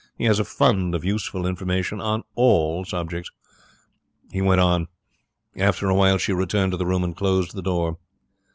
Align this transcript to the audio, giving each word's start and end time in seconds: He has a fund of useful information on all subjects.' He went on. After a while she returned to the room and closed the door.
He 0.17 0.23
has 0.23 0.39
a 0.39 0.43
fund 0.45 0.95
of 0.95 1.05
useful 1.05 1.45
information 1.45 2.01
on 2.01 2.23
all 2.33 2.83
subjects.' 2.85 3.29
He 4.31 4.41
went 4.41 4.59
on. 4.59 4.87
After 5.55 5.89
a 5.89 5.93
while 5.95 6.17
she 6.17 6.33
returned 6.33 6.71
to 6.71 6.77
the 6.77 6.87
room 6.87 7.03
and 7.03 7.15
closed 7.15 7.53
the 7.53 7.61
door. 7.61 7.97